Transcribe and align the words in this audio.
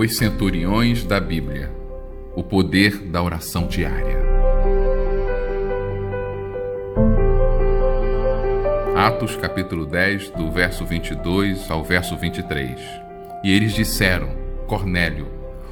Os 0.00 0.16
centuriões 0.16 1.02
da 1.02 1.18
Bíblia. 1.18 1.72
O 2.36 2.44
poder 2.44 2.98
da 2.98 3.20
oração 3.20 3.66
diária. 3.66 4.16
Atos 8.94 9.34
capítulo 9.34 9.84
10, 9.84 10.30
do 10.30 10.52
verso 10.52 10.86
22 10.86 11.68
ao 11.68 11.82
verso 11.82 12.16
23. 12.16 12.80
E 13.42 13.50
eles 13.52 13.74
disseram: 13.74 14.28
Cornélio, 14.68 15.26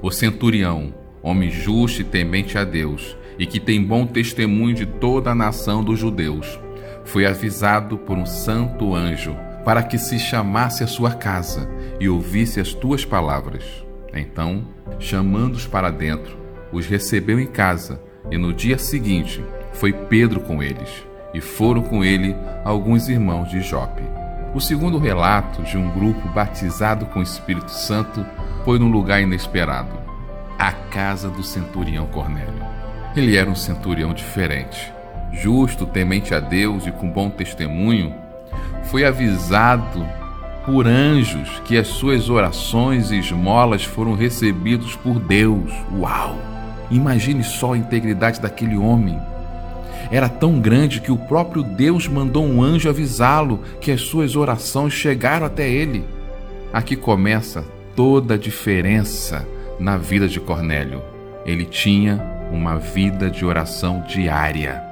o 0.00 0.08
centurião, 0.12 0.94
homem 1.20 1.50
justo 1.50 2.02
e 2.02 2.04
temente 2.04 2.56
a 2.56 2.62
Deus, 2.62 3.16
e 3.36 3.44
que 3.44 3.58
tem 3.58 3.82
bom 3.82 4.06
testemunho 4.06 4.76
de 4.76 4.86
toda 4.86 5.32
a 5.32 5.34
nação 5.34 5.82
dos 5.82 5.98
judeus, 5.98 6.60
foi 7.04 7.26
avisado 7.26 7.98
por 7.98 8.16
um 8.16 8.24
santo 8.24 8.94
anjo 8.94 9.36
para 9.64 9.82
que 9.82 9.98
se 9.98 10.16
chamasse 10.20 10.84
a 10.84 10.86
sua 10.86 11.10
casa 11.10 11.68
e 11.98 12.08
ouvisse 12.08 12.60
as 12.60 12.72
tuas 12.72 13.04
palavras. 13.04 13.82
Então, 14.12 14.64
chamando-os 14.98 15.66
para 15.66 15.90
dentro, 15.90 16.36
os 16.72 16.86
recebeu 16.86 17.38
em 17.40 17.46
casa, 17.46 18.00
e 18.30 18.38
no 18.38 18.52
dia 18.52 18.78
seguinte 18.78 19.44
foi 19.72 19.92
Pedro 19.92 20.40
com 20.40 20.62
eles, 20.62 21.04
e 21.34 21.40
foram 21.40 21.82
com 21.82 22.04
ele 22.04 22.36
alguns 22.64 23.08
irmãos 23.08 23.48
de 23.50 23.60
Jope. 23.60 24.02
O 24.54 24.60
segundo 24.60 24.98
relato 24.98 25.62
de 25.62 25.78
um 25.78 25.90
grupo 25.90 26.28
batizado 26.28 27.06
com 27.06 27.20
o 27.20 27.22
Espírito 27.22 27.70
Santo 27.70 28.24
foi 28.64 28.78
num 28.78 28.90
lugar 28.90 29.22
inesperado 29.22 30.02
a 30.58 30.70
casa 30.70 31.28
do 31.28 31.42
centurião 31.42 32.06
Cornélio. 32.06 32.64
Ele 33.16 33.36
era 33.36 33.50
um 33.50 33.54
centurião 33.54 34.14
diferente, 34.14 34.92
justo, 35.32 35.86
temente 35.86 36.34
a 36.34 36.38
Deus 36.38 36.86
e 36.86 36.92
com 36.92 37.10
bom 37.10 37.28
testemunho. 37.28 38.14
Foi 38.84 39.04
avisado 39.04 40.06
por 40.64 40.86
anjos 40.86 41.60
que 41.64 41.76
as 41.76 41.88
suas 41.88 42.30
orações 42.30 43.10
e 43.10 43.18
esmolas 43.18 43.84
foram 43.84 44.14
recebidos 44.14 44.96
por 44.96 45.18
Deus. 45.18 45.70
Uau! 45.98 46.36
Imagine 46.90 47.42
só 47.42 47.72
a 47.72 47.78
integridade 47.78 48.40
daquele 48.40 48.76
homem. 48.76 49.18
Era 50.10 50.28
tão 50.28 50.60
grande 50.60 51.00
que 51.00 51.10
o 51.10 51.16
próprio 51.16 51.62
Deus 51.62 52.06
mandou 52.06 52.44
um 52.44 52.62
anjo 52.62 52.88
avisá-lo 52.88 53.60
que 53.80 53.90
as 53.90 54.02
suas 54.02 54.36
orações 54.36 54.92
chegaram 54.92 55.46
até 55.46 55.68
ele. 55.68 56.04
Aqui 56.72 56.96
começa 56.96 57.64
toda 57.96 58.34
a 58.34 58.38
diferença 58.38 59.46
na 59.78 59.96
vida 59.96 60.28
de 60.28 60.38
Cornélio. 60.38 61.02
Ele 61.46 61.64
tinha 61.64 62.22
uma 62.52 62.76
vida 62.76 63.30
de 63.30 63.44
oração 63.44 64.04
diária. 64.06 64.82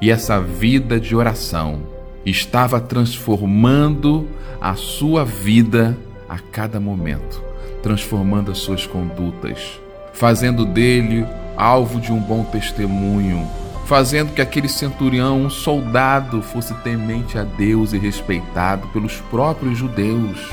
E 0.00 0.10
essa 0.10 0.40
vida 0.40 1.00
de 1.00 1.14
oração 1.16 1.97
estava 2.24 2.80
transformando 2.80 4.28
a 4.60 4.74
sua 4.74 5.24
vida 5.24 5.96
a 6.28 6.38
cada 6.38 6.78
momento, 6.78 7.42
transformando 7.82 8.50
as 8.50 8.58
suas 8.58 8.86
condutas, 8.86 9.80
fazendo 10.12 10.64
dele 10.64 11.26
alvo 11.56 12.00
de 12.00 12.12
um 12.12 12.20
bom 12.20 12.44
testemunho, 12.44 13.48
fazendo 13.86 14.32
que 14.32 14.42
aquele 14.42 14.68
centurião, 14.68 15.42
um 15.42 15.50
soldado, 15.50 16.42
fosse 16.42 16.74
temente 16.82 17.38
a 17.38 17.44
Deus 17.44 17.92
e 17.92 17.98
respeitado 17.98 18.86
pelos 18.88 19.16
próprios 19.30 19.78
judeus. 19.78 20.50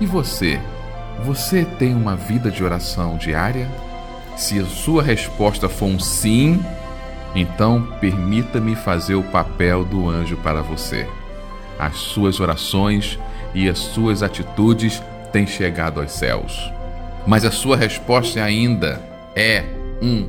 E 0.00 0.06
você? 0.06 0.60
Você 1.24 1.64
tem 1.64 1.94
uma 1.94 2.16
vida 2.16 2.50
de 2.50 2.64
oração 2.64 3.16
diária? 3.16 3.68
Se 4.36 4.58
a 4.58 4.64
sua 4.64 5.02
resposta 5.02 5.68
for 5.68 5.86
um 5.86 6.00
sim, 6.00 6.60
então 7.34 7.82
permita-me 8.00 8.74
fazer 8.74 9.14
o 9.14 9.22
papel 9.22 9.84
do 9.84 10.08
anjo 10.08 10.36
para 10.36 10.62
você. 10.62 11.06
As 11.78 11.96
suas 11.96 12.40
orações 12.40 13.18
e 13.54 13.68
as 13.68 13.78
suas 13.78 14.22
atitudes 14.22 15.02
têm 15.32 15.46
chegado 15.46 16.00
aos 16.00 16.12
céus. 16.12 16.70
Mas 17.26 17.44
a 17.44 17.50
sua 17.50 17.76
resposta 17.76 18.42
ainda 18.42 19.00
é 19.34 19.64
um 20.02 20.28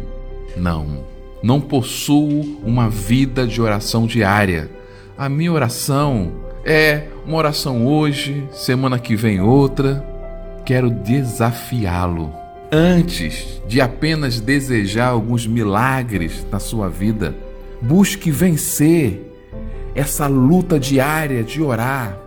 não. 0.56 1.04
Não 1.42 1.60
possuo 1.60 2.60
uma 2.64 2.90
vida 2.90 3.46
de 3.46 3.62
oração 3.62 4.06
diária. 4.06 4.70
A 5.18 5.28
minha 5.28 5.52
oração 5.52 6.32
é 6.64 7.08
uma 7.26 7.38
oração 7.38 7.86
hoje, 7.86 8.48
semana 8.52 8.98
que 8.98 9.16
vem 9.16 9.42
outra. 9.42 10.06
Quero 10.66 10.90
desafiá-lo. 10.90 12.43
Antes 12.76 13.62
de 13.68 13.80
apenas 13.80 14.40
desejar 14.40 15.10
alguns 15.10 15.46
milagres 15.46 16.44
na 16.52 16.58
sua 16.58 16.90
vida, 16.90 17.36
busque 17.80 18.32
vencer 18.32 19.32
essa 19.94 20.26
luta 20.26 20.80
diária 20.80 21.44
de 21.44 21.62
orar. 21.62 22.18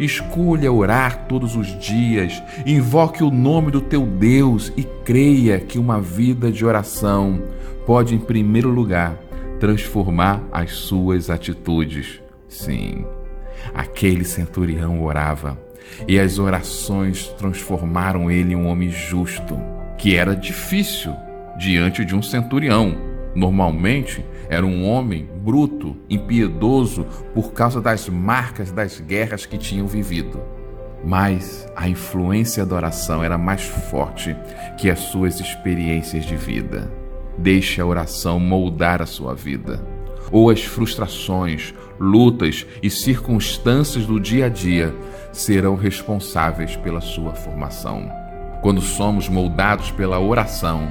Escolha 0.00 0.72
orar 0.72 1.26
todos 1.28 1.54
os 1.54 1.78
dias, 1.78 2.42
invoque 2.66 3.22
o 3.22 3.30
nome 3.30 3.70
do 3.70 3.80
teu 3.80 4.04
Deus 4.04 4.72
e 4.76 4.82
creia 4.82 5.60
que 5.60 5.78
uma 5.78 6.00
vida 6.00 6.50
de 6.50 6.64
oração 6.64 7.40
pode, 7.86 8.12
em 8.12 8.18
primeiro 8.18 8.70
lugar, 8.70 9.16
transformar 9.60 10.42
as 10.50 10.72
suas 10.72 11.30
atitudes. 11.30 12.20
Sim, 12.48 13.06
aquele 13.72 14.24
centurião 14.24 15.00
orava 15.04 15.56
e 16.08 16.18
as 16.18 16.40
orações 16.40 17.28
transformaram 17.38 18.28
ele 18.28 18.52
em 18.52 18.56
um 18.56 18.66
homem 18.66 18.90
justo, 18.90 19.56
que 20.02 20.16
era 20.16 20.36
difícil 20.36 21.16
diante 21.56 22.04
de 22.04 22.14
um 22.14 22.20
centurião 22.20 23.12
Normalmente 23.34 24.24
era 24.48 24.64
um 24.64 24.86
homem 24.86 25.28
bruto, 25.36 25.96
impiedoso 26.08 27.06
por 27.34 27.52
causa 27.52 27.80
das 27.80 28.08
marcas 28.08 28.70
das 28.70 29.00
guerras 29.00 29.46
que 29.46 29.56
tinham 29.56 29.86
vivido. 29.86 30.42
Mas 31.04 31.66
a 31.74 31.88
influência 31.88 32.64
da 32.64 32.76
oração 32.76 33.24
era 33.24 33.38
mais 33.38 33.62
forte 33.62 34.36
que 34.76 34.90
as 34.90 35.00
suas 35.00 35.40
experiências 35.40 36.24
de 36.24 36.36
vida. 36.36 36.92
Deixe 37.38 37.80
a 37.80 37.86
oração 37.86 38.38
moldar 38.38 39.00
a 39.00 39.06
sua 39.06 39.34
vida. 39.34 39.84
Ou 40.30 40.50
as 40.50 40.62
frustrações, 40.62 41.74
lutas 41.98 42.66
e 42.82 42.90
circunstâncias 42.90 44.06
do 44.06 44.20
dia 44.20 44.46
a 44.46 44.48
dia 44.48 44.94
serão 45.32 45.74
responsáveis 45.74 46.76
pela 46.76 47.00
sua 47.00 47.34
formação. 47.34 48.21
Quando 48.62 48.80
somos 48.80 49.28
moldados 49.28 49.90
pela 49.90 50.20
oração 50.20 50.86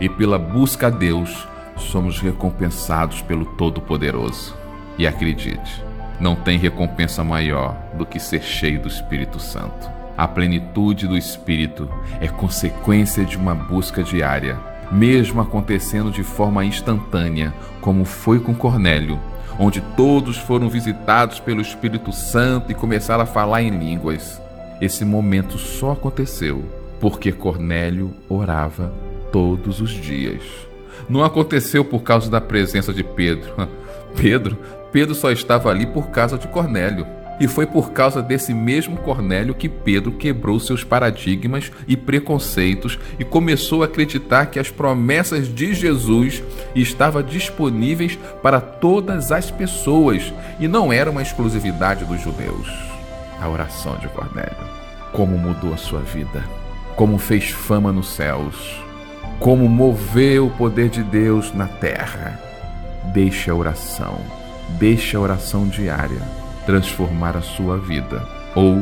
e 0.00 0.08
pela 0.08 0.40
busca 0.40 0.88
a 0.88 0.90
Deus, 0.90 1.46
somos 1.76 2.18
recompensados 2.18 3.22
pelo 3.22 3.44
Todo-Poderoso. 3.44 4.56
E 4.98 5.06
acredite, 5.06 5.84
não 6.18 6.34
tem 6.34 6.58
recompensa 6.58 7.22
maior 7.22 7.76
do 7.96 8.04
que 8.04 8.18
ser 8.18 8.42
cheio 8.42 8.82
do 8.82 8.88
Espírito 8.88 9.38
Santo. 9.38 9.88
A 10.18 10.26
plenitude 10.26 11.06
do 11.06 11.16
Espírito 11.16 11.88
é 12.20 12.26
consequência 12.26 13.24
de 13.24 13.36
uma 13.36 13.54
busca 13.54 14.02
diária, 14.02 14.58
mesmo 14.90 15.40
acontecendo 15.40 16.10
de 16.10 16.24
forma 16.24 16.64
instantânea, 16.64 17.54
como 17.80 18.04
foi 18.04 18.40
com 18.40 18.52
Cornélio, 18.52 19.16
onde 19.60 19.80
todos 19.96 20.38
foram 20.38 20.68
visitados 20.68 21.38
pelo 21.38 21.60
Espírito 21.60 22.12
Santo 22.12 22.72
e 22.72 22.74
começaram 22.74 23.22
a 23.22 23.26
falar 23.26 23.62
em 23.62 23.70
línguas. 23.70 24.42
Esse 24.80 25.04
momento 25.04 25.56
só 25.56 25.92
aconteceu 25.92 26.81
porque 27.02 27.32
Cornélio 27.32 28.14
orava 28.30 28.90
todos 29.30 29.82
os 29.82 29.90
dias 29.90 30.42
não 31.08 31.24
aconteceu 31.24 31.84
por 31.84 32.02
causa 32.02 32.30
da 32.30 32.40
presença 32.40 32.92
de 32.92 33.02
Pedro. 33.02 33.68
Pedro, 34.16 34.58
Pedro 34.90 35.14
só 35.14 35.30
estava 35.30 35.70
ali 35.70 35.86
por 35.86 36.08
causa 36.08 36.38
de 36.38 36.48
Cornélio. 36.48 37.06
E 37.40 37.48
foi 37.48 37.66
por 37.66 37.90
causa 37.92 38.22
desse 38.22 38.54
mesmo 38.54 38.98
Cornélio 38.98 39.54
que 39.54 39.68
Pedro 39.68 40.12
quebrou 40.12 40.60
seus 40.60 40.84
paradigmas 40.84 41.72
e 41.88 41.96
preconceitos 41.96 42.98
e 43.18 43.24
começou 43.24 43.82
a 43.82 43.86
acreditar 43.86 44.46
que 44.46 44.60
as 44.60 44.70
promessas 44.70 45.52
de 45.52 45.74
Jesus 45.74 46.42
estavam 46.74 47.22
disponíveis 47.22 48.16
para 48.42 48.60
todas 48.60 49.32
as 49.32 49.50
pessoas 49.50 50.32
e 50.60 50.68
não 50.68 50.92
era 50.92 51.10
uma 51.10 51.22
exclusividade 51.22 52.04
dos 52.04 52.20
judeus. 52.20 52.68
A 53.40 53.48
oração 53.48 53.96
de 53.96 54.08
Cornélio. 54.08 54.82
Como 55.12 55.36
mudou 55.36 55.74
a 55.74 55.76
sua 55.76 56.00
vida, 56.00 56.44
como 56.96 57.18
fez 57.18 57.50
fama 57.50 57.92
nos 57.92 58.08
céus 58.14 58.82
como 59.42 59.68
mover 59.68 60.40
o 60.40 60.50
poder 60.50 60.88
de 60.88 61.02
Deus 61.02 61.52
na 61.52 61.66
terra. 61.66 62.38
Deixe 63.12 63.50
a 63.50 63.54
oração, 63.54 64.16
deixe 64.78 65.16
a 65.16 65.20
oração 65.20 65.66
diária 65.66 66.20
transformar 66.64 67.36
a 67.36 67.42
sua 67.42 67.76
vida, 67.76 68.24
ou 68.54 68.76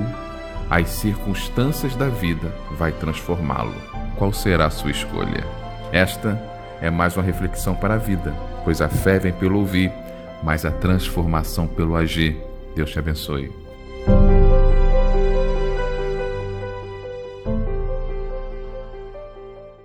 as 0.69 0.91
circunstâncias 0.91 1.97
da 1.97 2.09
vida 2.09 2.55
vai 2.77 2.93
transformá-lo. 2.93 3.75
Qual 4.17 4.35
será 4.35 4.67
a 4.67 4.71
sua 4.71 4.91
escolha? 4.91 5.47
Esta 5.93 6.39
é 6.83 6.91
mais 6.91 7.17
uma 7.17 7.25
reflexão 7.25 7.75
para 7.75 7.95
a 7.95 7.99
vida, 7.99 8.35
pois 8.63 8.83
a 8.83 8.89
fé 8.91 9.19
vem 9.19 9.33
pelo 9.33 9.61
ouvir, 9.61 9.91
mas 10.43 10.67
a 10.67 10.71
transformação 10.71 11.67
pelo 11.67 11.97
agir. 11.97 12.37
Deus 12.77 12.91
te 12.91 12.99
abençoe. 12.99 13.70